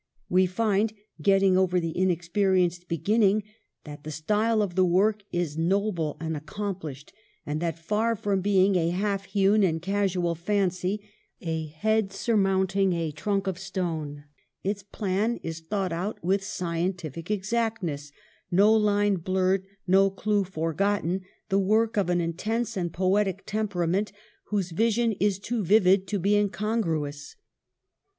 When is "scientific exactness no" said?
16.43-18.73